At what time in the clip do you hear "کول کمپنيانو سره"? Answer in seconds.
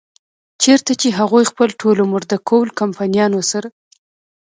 2.49-3.67